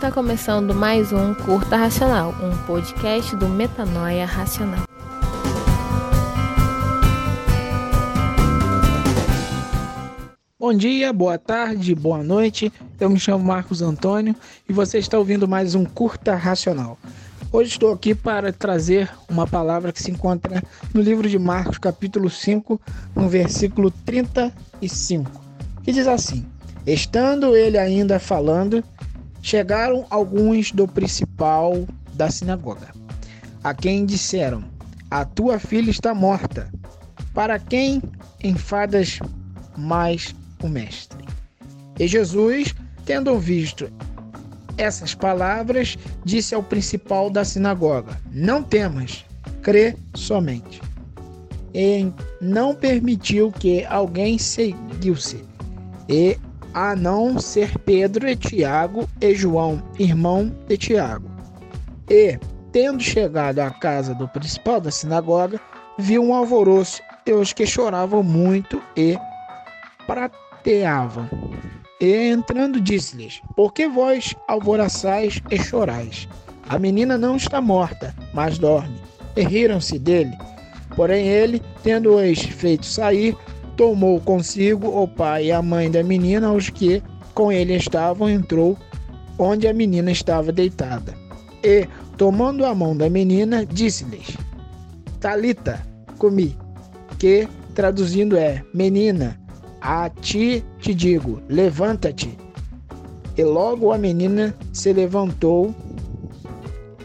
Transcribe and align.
Está 0.00 0.10
começando 0.10 0.74
mais 0.74 1.12
um 1.12 1.34
Curta 1.34 1.76
Racional, 1.76 2.34
um 2.42 2.56
podcast 2.66 3.36
do 3.36 3.46
Metanoia 3.46 4.24
Racional. 4.24 4.84
Bom 10.58 10.72
dia, 10.72 11.12
boa 11.12 11.36
tarde, 11.36 11.94
boa 11.94 12.22
noite. 12.22 12.72
Eu 12.98 13.10
me 13.10 13.20
chamo 13.20 13.44
Marcos 13.44 13.82
Antônio 13.82 14.34
e 14.66 14.72
você 14.72 14.96
está 14.96 15.18
ouvindo 15.18 15.46
mais 15.46 15.74
um 15.74 15.84
Curta 15.84 16.34
Racional. 16.34 16.98
Hoje 17.52 17.72
estou 17.72 17.92
aqui 17.92 18.14
para 18.14 18.54
trazer 18.54 19.10
uma 19.28 19.46
palavra 19.46 19.92
que 19.92 20.02
se 20.02 20.10
encontra 20.10 20.62
no 20.94 21.02
livro 21.02 21.28
de 21.28 21.38
Marcos, 21.38 21.76
capítulo 21.76 22.30
5, 22.30 22.80
no 23.14 23.28
versículo 23.28 23.90
35, 23.90 25.30
que 25.84 25.92
diz 25.92 26.06
assim: 26.06 26.46
Estando 26.86 27.54
ele 27.54 27.76
ainda 27.76 28.18
falando, 28.18 28.82
chegaram 29.42 30.06
alguns 30.10 30.72
do 30.72 30.86
principal 30.86 31.86
da 32.14 32.30
sinagoga, 32.30 32.88
a 33.62 33.74
quem 33.74 34.04
disseram: 34.04 34.64
A 35.10 35.24
tua 35.24 35.58
filha 35.58 35.90
está 35.90 36.14
morta. 36.14 36.70
Para 37.32 37.58
quem 37.58 38.02
enfadas 38.42 39.20
mais 39.76 40.34
o 40.62 40.68
mestre? 40.68 41.24
E 41.98 42.08
Jesus, 42.08 42.74
tendo 43.04 43.38
visto 43.38 43.90
essas 44.76 45.14
palavras, 45.14 45.96
disse 46.24 46.54
ao 46.54 46.62
principal 46.62 47.30
da 47.30 47.44
sinagoga: 47.44 48.18
Não 48.32 48.62
temas, 48.62 49.24
crê 49.62 49.96
somente. 50.14 50.80
E 51.72 52.10
não 52.40 52.74
permitiu 52.74 53.52
que 53.52 53.84
alguém 53.84 54.38
seguisse. 54.38 55.44
E 56.08 56.36
a 56.74 56.94
não 56.94 57.38
ser 57.38 57.76
Pedro 57.78 58.28
e 58.28 58.36
Tiago 58.36 59.08
e 59.20 59.34
João, 59.34 59.82
irmão 59.98 60.54
de 60.68 60.76
Tiago. 60.76 61.28
E, 62.08 62.38
tendo 62.72 63.02
chegado 63.02 63.58
à 63.60 63.70
casa 63.70 64.14
do 64.14 64.28
principal 64.28 64.80
da 64.80 64.90
sinagoga, 64.90 65.60
viu 65.98 66.22
um 66.22 66.34
alvoroço 66.34 67.02
e 67.26 67.32
os 67.32 67.52
que 67.52 67.66
choravam 67.66 68.22
muito 68.22 68.82
e 68.96 69.18
prateavam. 70.06 71.28
E 72.00 72.30
entrando, 72.30 72.80
disse-lhes: 72.80 73.40
Por 73.54 73.72
que 73.72 73.86
vós 73.88 74.34
alvoroçais 74.48 75.42
e 75.50 75.58
chorais? 75.58 76.28
A 76.68 76.78
menina 76.78 77.18
não 77.18 77.36
está 77.36 77.60
morta, 77.60 78.14
mas 78.32 78.58
dorme. 78.58 78.96
E 79.36 79.42
riram-se 79.42 79.98
dele. 79.98 80.36
Porém, 80.96 81.26
ele, 81.26 81.62
tendo-os 81.82 82.40
feito 82.40 82.86
sair, 82.86 83.36
tomou 83.80 84.20
consigo 84.20 84.88
o 84.88 85.08
pai 85.08 85.46
e 85.46 85.52
a 85.52 85.62
mãe 85.62 85.90
da 85.90 86.02
menina, 86.02 86.52
os 86.52 86.68
que 86.68 87.02
com 87.32 87.50
ele 87.50 87.74
estavam, 87.74 88.28
entrou 88.28 88.76
onde 89.38 89.66
a 89.66 89.72
menina 89.72 90.10
estava 90.10 90.52
deitada. 90.52 91.14
E, 91.64 91.88
tomando 92.18 92.66
a 92.66 92.74
mão 92.74 92.94
da 92.94 93.08
menina, 93.08 93.64
disse-lhes: 93.64 94.36
Talita, 95.18 95.80
comi, 96.18 96.54
que 97.18 97.48
traduzindo 97.74 98.36
é: 98.36 98.62
Menina, 98.74 99.40
a 99.80 100.10
ti 100.10 100.62
te 100.78 100.92
digo, 100.92 101.40
levanta-te. 101.48 102.36
E 103.34 103.42
logo 103.42 103.92
a 103.92 103.96
menina 103.96 104.54
se 104.74 104.92
levantou 104.92 105.74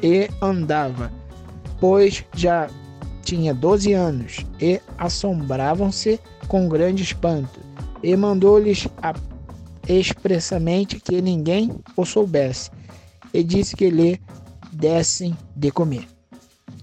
e 0.04 0.28
andava, 0.42 1.10
pois 1.80 2.26
já 2.36 2.68
tinha 3.24 3.54
doze 3.54 3.94
anos, 3.94 4.46
e 4.60 4.82
assombravam-se 4.98 6.20
com 6.48 6.68
grande 6.68 7.04
espanto, 7.04 7.60
e 8.04 8.16
mandou-lhes 8.16 8.88
expressamente 9.88 11.00
que 11.00 11.22
ninguém 11.22 11.72
o 11.96 12.06
soubesse, 12.06 12.72
e 13.34 13.44
disse 13.44 13.76
que 13.76 13.90
lhe 13.90 14.20
dessem 14.72 15.36
de 15.56 15.72
comer. 15.72 16.08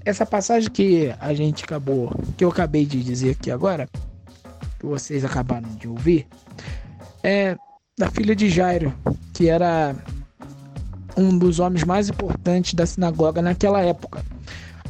Essa 0.04 0.26
passagem 0.26 0.70
que 0.70 1.14
a 1.20 1.32
gente 1.32 1.64
acabou, 1.64 2.12
que 2.36 2.44
eu 2.44 2.48
acabei 2.48 2.84
de 2.84 3.02
dizer 3.02 3.30
aqui 3.30 3.50
agora, 3.50 3.88
que 4.78 4.86
vocês 4.86 5.24
acabaram 5.24 5.68
de 5.76 5.86
ouvir, 5.86 6.26
é 7.22 7.56
da 7.96 8.10
filha 8.10 8.34
de 8.34 8.50
Jairo, 8.50 8.92
que 9.32 9.48
era 9.48 9.94
um 11.16 11.36
dos 11.38 11.60
homens 11.60 11.84
mais 11.84 12.08
importantes 12.08 12.74
da 12.74 12.86
sinagoga 12.86 13.40
naquela 13.40 13.80
época. 13.80 14.24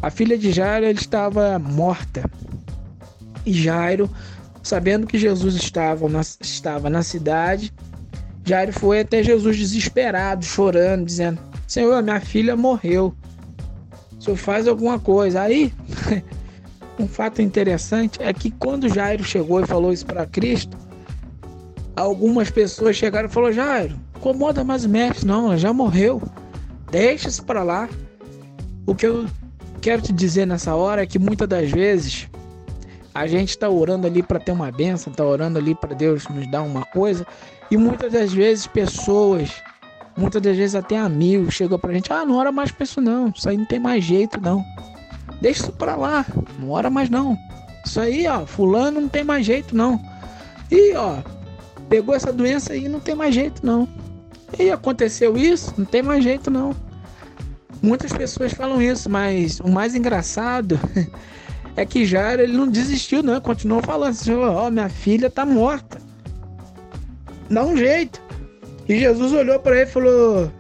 A 0.01 0.11
filha 0.11 0.39
de 0.39 0.51
Jairo 0.51 0.87
estava 0.87 1.59
morta. 1.59 2.29
E 3.45 3.53
Jairo, 3.53 4.11
sabendo 4.63 5.07
que 5.07 5.19
Jesus 5.19 5.55
estava 5.55 6.09
na, 6.09 6.21
estava 6.41 6.89
na 6.89 7.03
cidade, 7.03 7.73
Jairo 8.45 8.73
foi 8.73 9.01
até 9.01 9.23
Jesus 9.23 9.57
desesperado, 9.57 10.45
chorando, 10.45 11.05
dizendo: 11.05 11.41
Senhor, 11.67 12.03
minha 12.03 12.21
filha 12.21 12.57
morreu. 12.57 13.15
O 14.19 14.23
senhor 14.23 14.37
faz 14.37 14.67
alguma 14.69 14.99
coisa. 14.99 15.43
Aí, 15.43 15.73
um 16.99 17.07
fato 17.07 17.41
interessante 17.41 18.21
é 18.23 18.33
que 18.33 18.51
quando 18.51 18.89
Jairo 18.89 19.25
chegou 19.25 19.61
e 19.61 19.67
falou 19.67 19.93
isso 19.93 20.07
para 20.07 20.27
Cristo, 20.27 20.77
algumas 21.95 22.51
pessoas 22.51 22.97
chegaram 22.97 23.29
e 23.29 23.33
falaram: 23.33 23.55
Jairo, 23.55 24.01
incomoda 24.17 24.65
mais 24.65 24.85
o 24.85 24.89
mestre, 24.89 25.27
não, 25.27 25.47
ela 25.47 25.57
já 25.57 25.73
morreu. 25.73 26.23
Deixa-se 26.91 27.41
para 27.41 27.63
lá. 27.63 27.89
O 28.87 28.95
que 28.95 29.07
eu 29.07 29.27
quero 29.81 30.03
te 30.03 30.13
dizer 30.13 30.47
nessa 30.47 30.75
hora 30.75 31.03
é 31.03 31.07
que 31.07 31.19
muitas 31.19 31.49
das 31.49 31.71
vezes 31.71 32.29
a 33.15 33.27
gente 33.27 33.51
está 33.51 33.69
orando 33.69 34.07
ali 34.07 34.23
para 34.23 34.41
ter 34.41 34.53
uma 34.53 34.71
benção, 34.71 35.11
está 35.11 35.25
orando 35.25 35.59
ali 35.59 35.75
para 35.75 35.95
Deus 35.95 36.27
nos 36.29 36.47
dar 36.51 36.63
uma 36.63 36.85
coisa, 36.85 37.27
e 37.71 37.77
muitas 37.77 38.13
das 38.13 38.33
vezes 38.33 38.67
pessoas, 38.67 39.51
muitas 40.17 40.41
das 40.41 40.57
vezes 40.57 40.75
até 40.75 40.99
amigos, 40.99 41.55
chegam 41.55 41.79
para 41.79 41.91
a 41.91 41.95
gente: 41.95 42.13
ah, 42.13 42.25
não 42.25 42.37
ora 42.37 42.53
mais 42.53 42.71
para 42.71 42.85
isso 42.85 43.01
não, 43.01 43.29
isso 43.35 43.49
aí 43.49 43.57
não 43.57 43.65
tem 43.65 43.79
mais 43.79 44.05
jeito 44.05 44.41
não. 44.41 44.65
Deixa 45.41 45.63
isso 45.63 45.73
para 45.73 45.97
lá, 45.97 46.25
não 46.59 46.71
ora 46.71 46.89
mais 46.89 47.11
não. 47.11 47.37
Isso 47.85 48.01
aí, 48.01 48.27
ó, 48.29 48.47
fulano 48.47 49.01
não 49.01 49.09
tem 49.09 49.25
mais 49.25 49.45
jeito 49.45 49.75
não. 49.77 50.01
E 50.71 50.95
ó, 50.95 51.19
pegou 51.89 52.15
essa 52.15 52.33
doença 52.33 52.73
aí, 52.73 52.89
não 52.89 53.01
tem 53.01 53.15
mais 53.15 53.35
jeito 53.35 53.65
não. 53.65 53.89
E 54.59 54.71
aconteceu 54.71 55.37
isso, 55.37 55.75
não 55.77 55.85
tem 55.85 56.03
mais 56.03 56.23
jeito 56.23 56.51
não. 56.51 56.75
Muitas 57.83 58.13
pessoas 58.13 58.53
falam 58.53 58.81
isso, 58.81 59.11
mas 59.11 59.59
o 59.59 59.69
mais 59.69 59.95
engraçado 59.95 60.79
é 61.77 61.87
que 61.87 62.05
Jairo 62.05 62.43
ele 62.43 62.57
não 62.57 62.69
desistiu, 62.69 63.23
não. 63.23 63.41
Continuou 63.41 63.83
falando 63.83 64.11
assim: 64.11 64.35
Ó, 64.35 64.67
oh, 64.67 64.71
minha 64.71 64.89
filha 64.89 65.31
tá 65.31 65.45
morta. 65.47 65.99
Dá 67.51 67.65
um 67.65 67.77
jeito. 67.77 68.21
E 68.89 68.99
Jesus 68.99 69.33
olhou 69.33 69.59
para 69.59 69.77
ele 69.77 69.89
e 69.89 69.93
falou: 69.93 70.53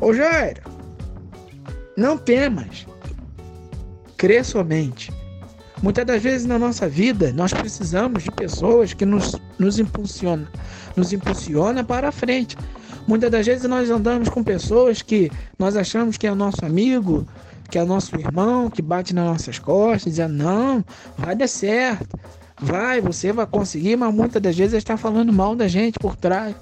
Ô 0.00 0.12
Jairo, 0.12 0.62
não 1.96 2.18
temas, 2.18 2.86
crê 4.16 4.42
somente. 4.44 5.12
Muitas 5.82 6.06
das 6.06 6.22
vezes 6.22 6.46
na 6.46 6.58
nossa 6.58 6.88
vida 6.88 7.32
nós 7.34 7.52
precisamos 7.52 8.22
de 8.22 8.30
pessoas 8.30 8.94
que 8.94 9.04
nos, 9.04 9.36
nos 9.58 9.78
impulsionam, 9.78 10.46
nos 10.96 11.12
impulsiona 11.12 11.84
para 11.84 12.08
a 12.08 12.12
frente. 12.12 12.56
Muitas 13.06 13.30
das 13.30 13.46
vezes 13.46 13.68
nós 13.68 13.90
andamos 13.90 14.30
com 14.30 14.42
pessoas 14.42 15.02
que 15.02 15.30
nós 15.58 15.76
achamos 15.76 16.16
que 16.16 16.26
é 16.26 16.34
nosso 16.34 16.64
amigo, 16.64 17.26
que 17.74 17.78
é 17.80 17.84
nosso 17.84 18.14
irmão, 18.14 18.70
que 18.70 18.80
bate 18.80 19.12
nas 19.12 19.24
nossas 19.24 19.58
costas, 19.58 20.12
dizendo: 20.12 20.34
não, 20.34 20.84
vai 21.18 21.34
dar 21.34 21.48
certo, 21.48 22.16
vai, 22.56 23.00
você 23.00 23.32
vai 23.32 23.48
conseguir, 23.48 23.96
mas 23.96 24.14
muitas 24.14 24.40
das 24.40 24.56
vezes 24.56 24.74
ele 24.74 24.78
está 24.78 24.96
falando 24.96 25.32
mal 25.32 25.56
da 25.56 25.66
gente 25.66 25.98
por 25.98 26.14
trás. 26.14 26.54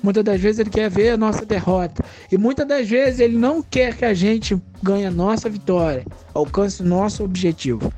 Muitas 0.00 0.22
das 0.22 0.40
vezes 0.40 0.60
ele 0.60 0.70
quer 0.70 0.88
ver 0.88 1.10
a 1.10 1.16
nossa 1.16 1.44
derrota. 1.44 2.04
E 2.30 2.38
muitas 2.38 2.68
das 2.68 2.88
vezes 2.88 3.18
ele 3.18 3.36
não 3.36 3.60
quer 3.60 3.96
que 3.96 4.04
a 4.04 4.14
gente 4.14 4.56
ganhe 4.80 5.06
a 5.06 5.10
nossa 5.10 5.50
vitória, 5.50 6.06
alcance 6.32 6.82
o 6.82 6.86
nosso 6.86 7.24
objetivo. 7.24 7.92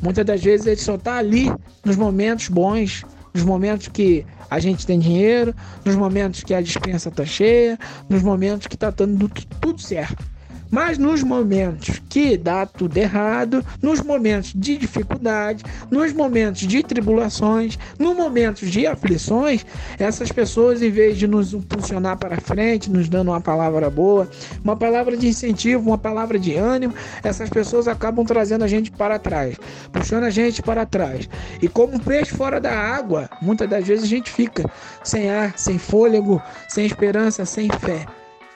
Muitas 0.00 0.24
das 0.24 0.42
vezes 0.42 0.66
ele 0.66 0.80
só 0.80 0.94
está 0.94 1.18
ali 1.18 1.52
nos 1.84 1.96
momentos 1.96 2.48
bons, 2.48 3.04
nos 3.34 3.44
momentos 3.44 3.88
que 3.88 4.24
a 4.48 4.58
gente 4.58 4.86
tem 4.86 4.98
dinheiro, 4.98 5.54
nos 5.84 5.94
momentos 5.94 6.42
que 6.42 6.54
a 6.54 6.62
dispensa 6.62 7.10
está 7.10 7.26
cheia, 7.26 7.78
nos 8.08 8.22
momentos 8.22 8.66
que 8.66 8.74
está 8.74 8.88
dando 8.88 9.28
tudo 9.60 9.82
certo. 9.82 10.35
Mas 10.70 10.98
nos 10.98 11.22
momentos 11.22 12.00
que 12.08 12.36
dá 12.36 12.66
tudo 12.66 12.96
errado, 12.96 13.64
nos 13.80 14.00
momentos 14.00 14.52
de 14.54 14.76
dificuldade, 14.76 15.64
nos 15.90 16.12
momentos 16.12 16.62
de 16.62 16.82
tribulações, 16.82 17.78
nos 17.98 18.16
momentos 18.16 18.70
de 18.70 18.86
aflições, 18.86 19.64
essas 19.98 20.32
pessoas, 20.32 20.82
em 20.82 20.90
vez 20.90 21.16
de 21.16 21.26
nos 21.26 21.52
impulsionar 21.52 22.16
para 22.16 22.40
frente, 22.40 22.90
nos 22.90 23.08
dando 23.08 23.30
uma 23.30 23.40
palavra 23.40 23.88
boa, 23.90 24.28
uma 24.64 24.76
palavra 24.76 25.16
de 25.16 25.28
incentivo, 25.28 25.88
uma 25.88 25.98
palavra 25.98 26.38
de 26.38 26.54
ânimo, 26.54 26.94
essas 27.22 27.48
pessoas 27.48 27.86
acabam 27.88 28.24
trazendo 28.24 28.64
a 28.64 28.68
gente 28.68 28.90
para 28.90 29.18
trás, 29.18 29.56
puxando 29.92 30.24
a 30.24 30.30
gente 30.30 30.62
para 30.62 30.86
trás. 30.86 31.28
E 31.60 31.68
como 31.68 31.94
um 31.94 32.00
peixe 32.00 32.34
fora 32.34 32.60
da 32.60 32.72
água, 32.72 33.28
muitas 33.40 33.68
das 33.68 33.86
vezes 33.86 34.04
a 34.04 34.08
gente 34.08 34.30
fica 34.30 34.68
sem 35.04 35.30
ar, 35.30 35.56
sem 35.56 35.78
fôlego, 35.78 36.42
sem 36.68 36.86
esperança, 36.86 37.44
sem 37.44 37.68
fé. 37.68 38.06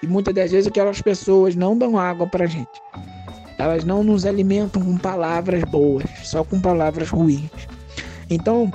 E 0.03 0.07
muitas 0.07 0.35
das 0.35 0.51
vezes 0.51 0.67
aquelas 0.67 1.01
pessoas 1.03 1.55
não 1.55 1.77
dão 1.77 1.99
água 1.99 2.27
para 2.27 2.47
gente. 2.47 2.81
Elas 3.59 3.85
não 3.85 4.03
nos 4.03 4.25
alimentam 4.25 4.83
com 4.83 4.97
palavras 4.97 5.63
boas, 5.65 6.05
só 6.25 6.43
com 6.43 6.61
palavras 6.61 7.11
ruins. 7.11 7.51
Então, 8.31 8.73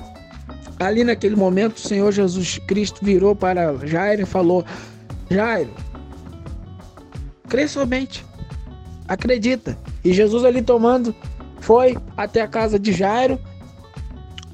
ali 0.80 1.04
naquele 1.04 1.36
momento, 1.36 1.78
o 1.78 1.80
Senhor 1.80 2.12
Jesus 2.12 2.60
Cristo 2.68 3.04
virou 3.04 3.36
para 3.36 3.76
Jairo 3.88 4.22
e 4.22 4.26
falou: 4.26 4.64
Jairo, 5.30 5.72
crê 7.50 7.68
somente. 7.68 8.24
Acredita. 9.08 9.78
E 10.04 10.14
Jesus 10.14 10.44
ali 10.46 10.62
tomando, 10.62 11.16
foi 11.60 11.98
até 12.16 12.42
a 12.42 12.48
casa 12.48 12.78
de 12.78 12.92
Jairo, 12.92 13.40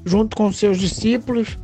junto 0.04 0.34
com 0.34 0.50
seus 0.52 0.78
discípulos. 0.78 1.58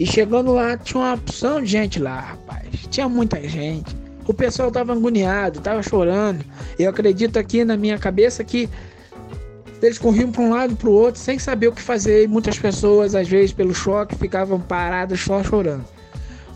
E 0.00 0.06
chegando 0.06 0.52
lá, 0.52 0.76
tinha 0.76 1.00
uma 1.00 1.14
opção 1.14 1.60
de 1.62 1.68
gente 1.68 2.00
lá, 2.00 2.18
rapaz. 2.18 2.68
Tinha 2.90 3.08
muita 3.08 3.40
gente. 3.48 4.03
O 4.26 4.32
pessoal 4.32 4.68
estava 4.68 4.92
agoniado, 4.92 5.58
estava 5.58 5.82
chorando. 5.82 6.44
Eu 6.78 6.90
acredito 6.90 7.38
aqui 7.38 7.64
na 7.64 7.76
minha 7.76 7.98
cabeça 7.98 8.42
que 8.42 8.68
eles 9.82 9.98
corriam 9.98 10.32
para 10.32 10.42
um 10.42 10.50
lado 10.50 10.74
para 10.76 10.88
o 10.88 10.92
outro 10.92 11.20
sem 11.20 11.38
saber 11.38 11.68
o 11.68 11.72
que 11.72 11.82
fazer. 11.82 12.24
E 12.24 12.26
muitas 12.26 12.58
pessoas, 12.58 13.14
às 13.14 13.28
vezes, 13.28 13.52
pelo 13.52 13.74
choque, 13.74 14.16
ficavam 14.16 14.60
paradas 14.60 15.20
só 15.20 15.42
chorando. 15.44 15.84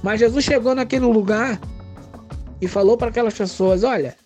Mas 0.02 0.20
Jesus 0.20 0.44
chegou 0.44 0.74
naquele 0.74 1.04
lugar 1.04 1.60
e 2.60 2.66
falou 2.66 2.96
para 2.96 3.08
aquelas 3.08 3.34
pessoas: 3.34 3.84
Olha, 3.84 4.16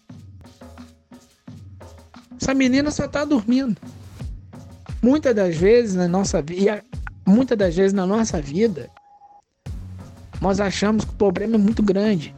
essa 2.40 2.54
menina 2.54 2.90
só 2.90 3.06
está 3.06 3.24
dormindo. 3.24 3.76
Muitas 5.02 5.34
das 5.34 5.56
vezes 5.56 5.96
na 5.96 6.06
nossa 6.06 6.40
vida, 6.40 6.84
muitas 7.26 7.58
das 7.58 7.74
vezes 7.74 7.92
na 7.92 8.06
nossa 8.06 8.40
vida, 8.40 8.88
nós 10.40 10.60
achamos 10.60 11.04
que 11.04 11.10
o 11.10 11.16
problema 11.16 11.56
é 11.56 11.58
muito 11.58 11.82
grande. 11.82 12.32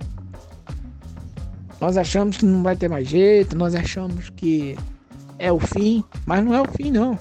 Nós 1.84 1.98
achamos 1.98 2.38
que 2.38 2.46
não 2.46 2.62
vai 2.62 2.74
ter 2.74 2.88
mais 2.88 3.06
jeito, 3.06 3.58
nós 3.58 3.74
achamos 3.74 4.30
que 4.30 4.74
é 5.38 5.52
o 5.52 5.60
fim, 5.60 6.02
mas 6.24 6.42
não 6.42 6.54
é 6.54 6.62
o 6.62 6.64
fim 6.64 6.90
não. 6.90 7.18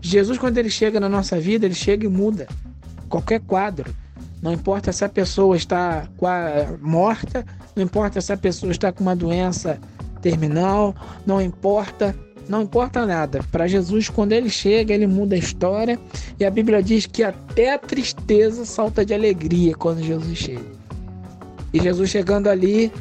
Jesus 0.00 0.38
quando 0.38 0.58
ele 0.58 0.68
chega 0.68 0.98
na 0.98 1.08
nossa 1.08 1.38
vida, 1.38 1.66
ele 1.66 1.74
chega 1.74 2.04
e 2.04 2.08
muda 2.08 2.48
qualquer 3.08 3.38
quadro. 3.42 3.94
Não 4.42 4.52
importa 4.52 4.92
se 4.92 5.04
a 5.04 5.08
pessoa 5.08 5.56
está 5.56 6.08
morta, 6.80 7.46
não 7.76 7.84
importa 7.84 8.20
se 8.20 8.32
a 8.32 8.36
pessoa 8.36 8.72
está 8.72 8.90
com 8.90 9.04
uma 9.04 9.14
doença 9.14 9.78
terminal, 10.20 10.96
não 11.24 11.40
importa, 11.40 12.12
não 12.48 12.62
importa 12.62 13.06
nada. 13.06 13.40
Para 13.52 13.68
Jesus, 13.68 14.08
quando 14.08 14.32
ele 14.32 14.50
chega, 14.50 14.92
ele 14.92 15.06
muda 15.06 15.36
a 15.36 15.38
história. 15.38 15.96
E 16.40 16.44
a 16.44 16.50
Bíblia 16.50 16.82
diz 16.82 17.06
que 17.06 17.22
até 17.22 17.72
a 17.72 17.78
tristeza 17.78 18.64
salta 18.64 19.04
de 19.04 19.14
alegria 19.14 19.76
quando 19.76 20.02
Jesus 20.02 20.36
chega. 20.36 20.83
E 21.74 21.80
Jesus 21.80 22.08
chegando 22.08 22.46
ali, 22.46 22.92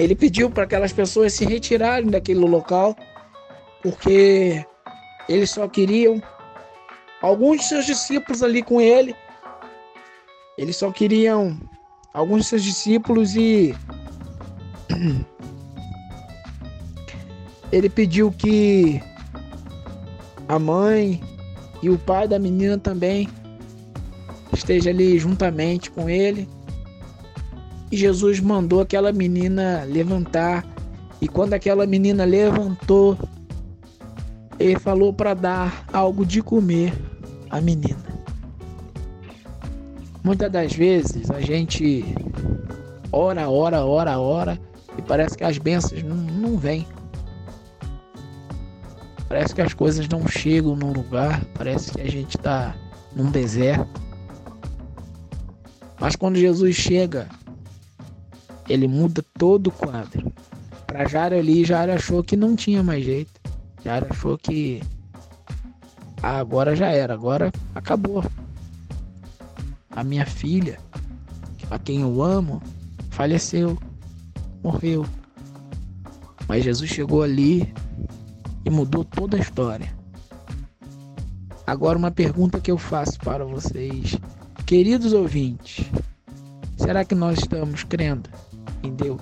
ele 0.00 0.16
pediu 0.16 0.50
para 0.50 0.64
aquelas 0.64 0.92
pessoas 0.92 1.32
se 1.32 1.44
retirarem 1.44 2.10
daquele 2.10 2.40
local, 2.40 2.96
porque 3.80 4.66
eles 5.28 5.50
só 5.50 5.68
queriam 5.68 6.20
alguns 7.22 7.58
de 7.58 7.64
seus 7.66 7.86
discípulos 7.86 8.42
ali 8.42 8.64
com 8.64 8.80
ele. 8.80 9.14
Eles 10.58 10.74
só 10.74 10.90
queriam 10.90 11.56
alguns 12.12 12.42
de 12.42 12.46
seus 12.48 12.64
discípulos 12.64 13.36
e 13.36 13.72
ele 17.70 17.88
pediu 17.88 18.32
que 18.32 19.00
a 20.48 20.58
mãe 20.58 21.22
e 21.80 21.90
o 21.90 21.96
pai 21.96 22.26
da 22.26 22.40
menina 22.40 22.76
também 22.76 23.28
esteja 24.52 24.90
ali 24.90 25.16
juntamente 25.16 25.92
com 25.92 26.10
ele. 26.10 26.48
E 27.90 27.96
Jesus 27.96 28.40
mandou 28.40 28.80
aquela 28.80 29.12
menina 29.12 29.84
levantar. 29.84 30.66
E 31.20 31.28
quando 31.28 31.54
aquela 31.54 31.86
menina 31.86 32.24
levantou, 32.24 33.16
ele 34.58 34.78
falou 34.78 35.12
para 35.12 35.34
dar 35.34 35.84
algo 35.92 36.24
de 36.26 36.42
comer 36.42 36.92
à 37.50 37.60
menina. 37.60 38.04
Muitas 40.22 40.50
das 40.50 40.72
vezes 40.72 41.30
a 41.30 41.40
gente 41.40 42.04
ora, 43.12 43.48
ora, 43.48 43.84
ora, 43.84 44.18
ora 44.18 44.58
e 44.98 45.02
parece 45.02 45.36
que 45.36 45.44
as 45.44 45.58
bênçãos 45.58 46.02
não, 46.02 46.16
não 46.16 46.58
vêm. 46.58 46.86
Parece 49.28 49.54
que 49.54 49.60
as 49.60 49.74
coisas 49.74 50.08
não 50.08 50.26
chegam 50.26 50.76
num 50.76 50.92
lugar, 50.92 51.44
parece 51.54 51.92
que 51.92 52.00
a 52.00 52.10
gente 52.10 52.36
está 52.36 52.74
num 53.14 53.30
deserto. 53.30 54.00
Mas 56.00 56.14
quando 56.14 56.36
Jesus 56.36 56.76
chega, 56.76 57.28
ele 58.68 58.88
muda 58.88 59.24
todo 59.38 59.68
o 59.68 59.72
quadro. 59.72 60.32
Para 60.86 61.06
Jara 61.06 61.38
ali, 61.38 61.64
Jara 61.64 61.94
achou 61.94 62.22
que 62.22 62.36
não 62.36 62.56
tinha 62.56 62.82
mais 62.82 63.04
jeito. 63.04 63.40
Jara 63.84 64.08
achou 64.10 64.36
que 64.38 64.82
ah, 66.22 66.38
agora 66.38 66.74
já 66.74 66.88
era, 66.88 67.14
agora 67.14 67.52
acabou. 67.74 68.24
A 69.90 70.02
minha 70.02 70.26
filha, 70.26 70.78
a 71.70 71.78
quem 71.78 72.00
eu 72.02 72.22
amo, 72.22 72.62
faleceu, 73.10 73.78
morreu. 74.62 75.06
Mas 76.48 76.64
Jesus 76.64 76.90
chegou 76.90 77.22
ali 77.22 77.72
e 78.64 78.70
mudou 78.70 79.04
toda 79.04 79.36
a 79.36 79.40
história. 79.40 79.94
Agora 81.66 81.98
uma 81.98 82.10
pergunta 82.10 82.60
que 82.60 82.70
eu 82.70 82.78
faço 82.78 83.18
para 83.18 83.44
vocês, 83.44 84.16
queridos 84.64 85.12
ouvintes. 85.12 85.84
Será 86.76 87.04
que 87.04 87.14
nós 87.14 87.38
estamos 87.38 87.82
crendo 87.82 88.30
em 88.86 88.94
Deus. 88.94 89.20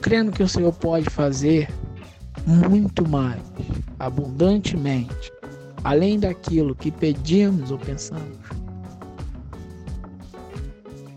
Crendo 0.00 0.32
que 0.32 0.42
o 0.42 0.48
Senhor 0.48 0.72
pode 0.72 1.10
fazer 1.10 1.68
muito 2.46 3.06
mais, 3.08 3.42
abundantemente, 3.98 5.32
além 5.84 6.18
daquilo 6.18 6.74
que 6.74 6.90
pedimos 6.90 7.70
ou 7.70 7.78
pensamos. 7.78 8.38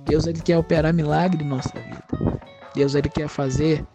Deus 0.06 0.28
ele 0.28 0.42
quer 0.42 0.57
operar 0.57 0.94
milagre 0.94 1.44
em 1.44 1.48
nossa 1.48 1.72
vida. 1.80 2.04
Deus 2.75 2.94
ele 2.94 3.10
quer 3.10 3.28
fazer 3.28 3.86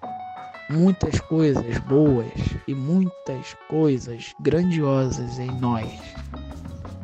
muitas 0.70 1.20
coisas 1.20 1.78
boas 1.80 2.32
e 2.66 2.74
muitas 2.74 3.54
coisas 3.68 4.34
grandiosas 4.40 5.38
em 5.38 5.50
nós. 5.60 5.88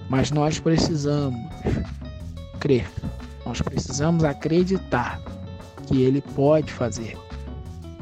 Mas 0.09 0.31
nós 0.31 0.59
precisamos 0.59 1.41
crer. 2.61 2.87
Nós 3.45 3.61
precisamos 3.61 4.25
acreditar 4.25 5.21
que 5.87 6.03
Ele 6.03 6.21
pode 6.21 6.73
fazer. 6.73 7.17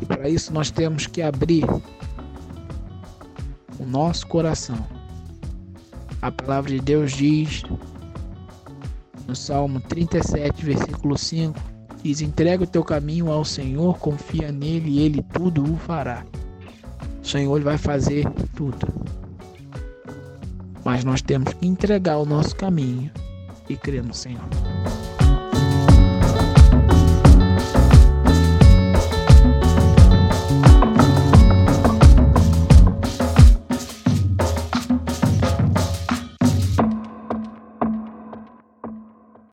E 0.01 0.07
para 0.07 0.29
isso 0.29 0.53
nós 0.53 0.71
temos 0.71 1.07
que 1.07 1.23
abrir 1.23 1.65
o 3.79 3.87
nosso 3.87 4.27
coração. 4.27 4.85
A 6.21 6.31
palavra 6.31 6.71
de 6.71 6.81
Deus 6.81 7.13
diz 7.13 7.63
no 9.27 9.37
Salmo 9.37 9.81
37, 9.81 10.65
versículo 10.65 11.17
5: 11.17 11.59
diz: 12.03 12.21
Entrega 12.21 12.65
o 12.65 12.67
teu 12.67 12.85
caminho 12.85 13.31
ao 13.31 13.45
Senhor, 13.45 13.99
confia 13.99 14.51
nele 14.51 14.91
e 14.91 15.01
ele 15.01 15.23
tudo 15.33 15.63
o 15.63 15.77
fará. 15.77 16.25
O 17.23 17.27
Senhor 17.27 17.61
vai 17.63 17.79
fazer 17.79 18.29
tudo. 18.57 18.89
Mas 20.85 21.05
nós 21.05 21.23
temos 21.23 21.53
que 21.55 21.67
entregar 21.67 22.19
o 22.19 22.27
nosso 22.27 22.57
caminho 22.57 23.11
e 23.69 23.77
crer 23.77 24.03
no 24.03 24.13
Senhor. 24.13 24.43